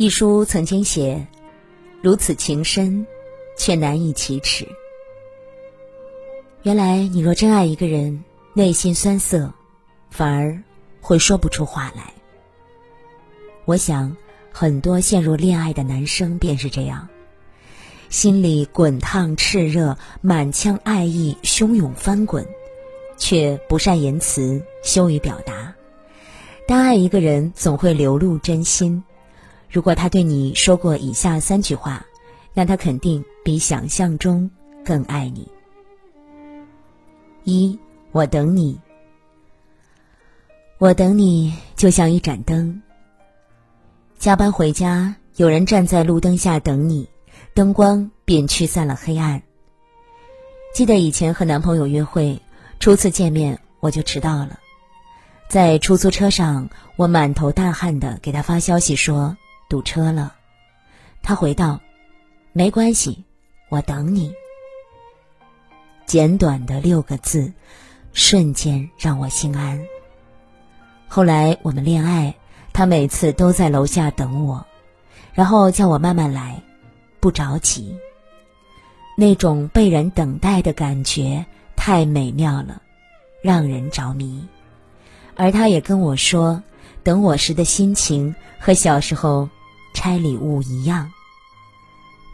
[0.00, 1.26] 一书曾经写
[2.00, 3.06] ：“如此情深，
[3.54, 4.66] 却难以启齿。”
[6.64, 8.24] 原来，你若真爱一个人，
[8.54, 9.52] 内心酸涩，
[10.08, 10.58] 反而
[11.02, 12.14] 会说不出话来。
[13.66, 14.16] 我想，
[14.50, 17.06] 很多陷入恋爱的男生便是这样，
[18.08, 22.42] 心里滚烫炽热，满腔爱意汹涌翻滚，
[23.18, 25.74] 却不善言辞，羞于表达。
[26.66, 29.04] 当爱一个人，总会流露真心。
[29.70, 32.04] 如果他对你说过以下三句话，
[32.52, 34.50] 那他肯定比想象中
[34.84, 35.48] 更爱你。
[37.44, 37.78] 一，
[38.10, 38.78] 我等你。
[40.78, 42.82] 我等你，就像一盏灯。
[44.18, 47.08] 加班回家，有人站在路灯下等你，
[47.54, 49.40] 灯光便驱散了黑暗。
[50.74, 52.40] 记得以前和男朋友约会，
[52.80, 54.58] 初次见面我就迟到了，
[55.48, 59.36] 在出租车上，我满头大汗的给他发消息说
[59.70, 60.34] 堵车了，
[61.22, 61.80] 他回道
[62.52, 63.24] ：“没关系，
[63.70, 64.34] 我等你。”
[66.04, 67.50] 简短的六个字，
[68.12, 69.82] 瞬间让我心安。
[71.08, 72.34] 后来我们恋爱。
[72.72, 74.64] 他每次都在楼下等我，
[75.34, 76.62] 然后叫我慢慢来，
[77.18, 77.98] 不着急。
[79.16, 81.44] 那种被人等待的感觉
[81.74, 82.80] 太美妙了，
[83.42, 84.46] 让人着迷。
[85.34, 86.62] 而他也跟我说，
[87.02, 89.48] 等我时的心情和小时候
[89.94, 91.10] 拆礼物一样，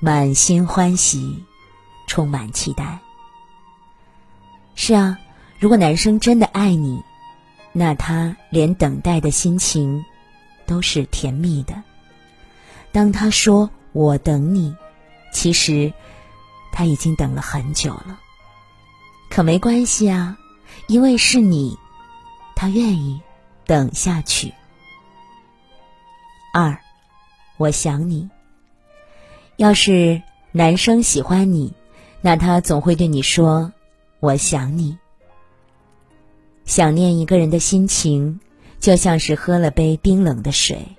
[0.00, 1.44] 满心欢喜，
[2.06, 2.98] 充满期待。
[4.74, 5.18] 是啊，
[5.58, 7.02] 如果男生真的爱你，
[7.72, 10.04] 那他连等待的心情。
[10.66, 11.80] 都是甜蜜的。
[12.90, 14.74] 当他说“我等你”，
[15.32, 15.92] 其实
[16.72, 18.18] 他已经等了很久了。
[19.30, 20.36] 可没关系啊，
[20.88, 21.78] 因为是你，
[22.56, 23.22] 他愿意
[23.64, 24.52] 等下去。
[26.52, 26.76] 二，
[27.56, 28.28] 我想你。
[29.56, 31.74] 要是男生喜欢你，
[32.20, 33.72] 那他总会对你说
[34.20, 34.98] “我想你”。
[36.64, 38.40] 想念一个人的心情。
[38.78, 40.96] 就像是喝了杯冰冷的水，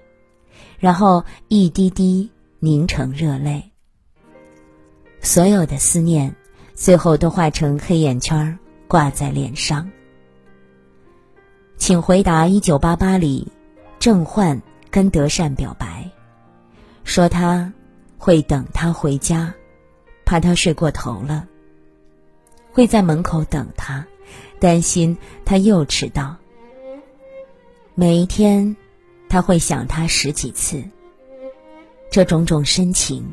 [0.79, 3.71] 然后一滴滴凝成热泪。
[5.21, 6.35] 所有的思念，
[6.73, 8.57] 最后都化成黑眼圈
[8.89, 9.89] 挂在脸上。
[11.77, 13.47] 请回答：一九八八里，
[13.99, 15.96] 郑焕跟德善表白，
[17.07, 17.71] 说他
[18.17, 19.51] 会等他回家，
[20.25, 21.47] 怕他睡过头了，
[22.69, 24.05] 会在门口等他，
[24.59, 26.35] 担心他又迟到。
[27.95, 28.75] 每一天，
[29.29, 30.83] 他会想他十几次。
[32.11, 33.25] 这种种深情，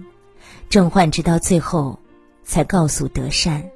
[0.69, 1.99] 郑焕直到最后
[2.45, 3.69] 才告诉德善。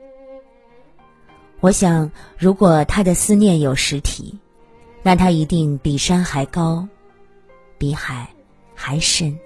[1.59, 4.39] 我想，如果他的思念有实体，
[5.03, 6.87] 那他一定比山还高，
[7.79, 8.29] 比海
[8.77, 9.37] 还深。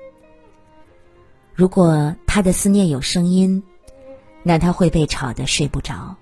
[1.54, 3.62] 如果他的思念有声音，
[4.42, 6.16] 那他会被吵得睡不着。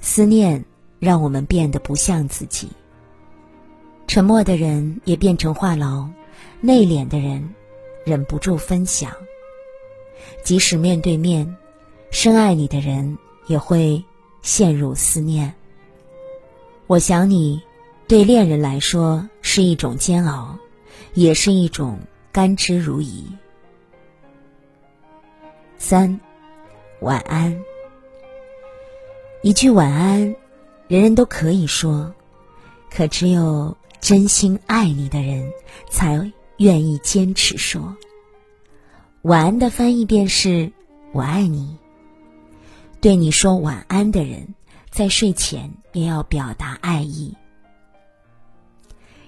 [0.00, 0.64] 思念
[0.98, 2.68] 让我们变得不像自己。
[4.06, 6.08] 沉默的人也变成话痨，
[6.60, 7.54] 内敛的人
[8.04, 9.12] 忍不住分享。
[10.42, 11.56] 即使面对面，
[12.10, 13.16] 深爱你的人
[13.46, 14.02] 也会
[14.42, 15.54] 陷入思念。
[16.88, 17.62] 我想你，
[18.08, 20.58] 对恋人来说是一种煎熬，
[21.14, 22.00] 也是一种
[22.32, 23.24] 甘之如饴。
[25.80, 26.20] 三，
[27.00, 27.58] 晚安。
[29.42, 30.36] 一句晚安，
[30.88, 32.14] 人人都可以说，
[32.90, 33.76] 可只有。
[34.00, 35.52] 真心爱你的人，
[35.90, 37.94] 才愿意坚持说
[39.20, 40.72] 晚安的翻译便是
[41.12, 41.76] 我爱你。
[43.02, 44.54] 对你说晚安的人，
[44.88, 47.36] 在睡前也要表达爱意。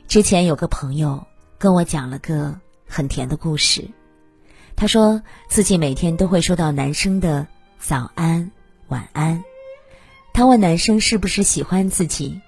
[0.08, 1.22] 之前有个朋友
[1.58, 2.58] 跟我讲了个
[2.88, 3.86] 很甜的故事，
[4.76, 7.46] 他说自己每天都会收到男生的
[7.78, 8.50] 早安、
[8.88, 9.42] 晚安，
[10.32, 12.40] 他问男生是不是喜欢自己。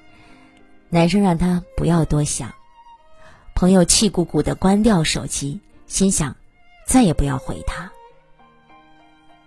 [0.88, 2.52] 男生让他不要多想，
[3.54, 6.36] 朋友气鼓鼓的关掉手机，心想
[6.86, 7.90] 再也不要回他。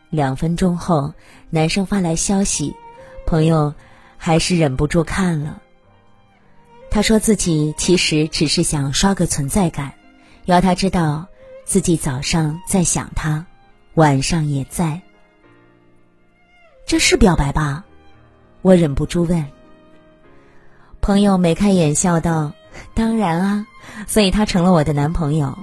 [0.09, 1.13] 两分钟后，
[1.49, 2.75] 男生发来消息，
[3.25, 3.73] 朋友
[4.17, 5.61] 还是忍不住看了。
[6.89, 9.93] 他说自己其实只是想刷个存在感，
[10.45, 11.27] 要他知道
[11.67, 13.45] 自己早上在想他，
[13.95, 15.01] 晚上也在。
[16.85, 17.83] 这是表白吧？
[18.61, 19.45] 我忍不住问。
[21.01, 22.53] 朋友眉开眼笑道
[22.95, 23.67] ：“当然啊，
[24.07, 25.57] 所以他成了我的男朋友。”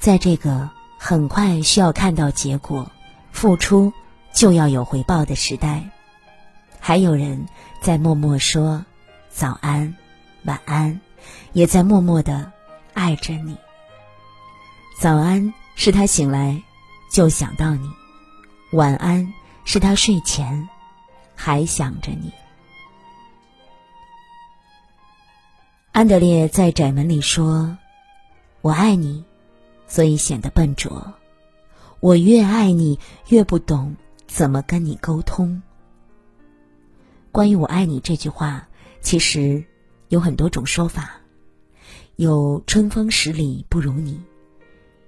[0.00, 0.68] 在这个
[0.98, 2.90] 很快需要看到结果、
[3.30, 3.92] 付出
[4.32, 5.90] 就要有回报的时代，
[6.80, 7.46] 还有人
[7.80, 8.84] 在默默说
[9.28, 9.94] 早安、
[10.42, 11.00] 晚安，
[11.52, 12.50] 也在默默的
[12.94, 13.56] 爱着你。
[14.98, 16.62] 早安是他醒来
[17.10, 17.90] 就想到你，
[18.72, 19.32] 晚安
[19.64, 20.68] 是他睡前
[21.34, 22.32] 还想着你。
[25.92, 27.76] 安德烈在窄门里说
[28.62, 29.24] ：“我爱你，
[29.86, 31.12] 所以显得笨拙。
[31.98, 32.98] 我越爱你，
[33.28, 33.96] 越不懂
[34.26, 35.60] 怎么跟你沟通。”
[37.32, 38.68] 关于“我爱你”这句话，
[39.00, 39.64] 其实
[40.08, 41.19] 有很多种说法。
[42.20, 44.20] 有春风十里不如你，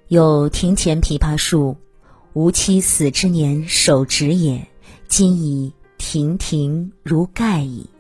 [0.09, 1.77] 有庭前枇杷树，
[2.33, 4.67] 吾妻死之年手植也，
[5.09, 7.91] 今已亭亭如盖矣。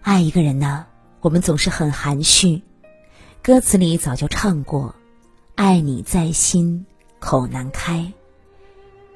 [0.00, 0.84] 爱一个人呢，
[1.20, 2.60] 我们总是很含蓄，
[3.40, 4.92] 歌词里早就唱过
[5.54, 6.84] ：“爱你在心，
[7.20, 8.12] 口难开。”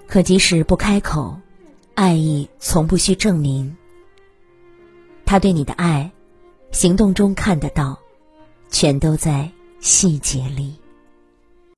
[0.07, 1.41] 可即使不开口，
[1.97, 3.77] 爱意从不需证明。
[5.25, 6.13] 他对你的爱。
[6.71, 7.99] 行动中看得到，
[8.71, 10.75] 全都在细节里。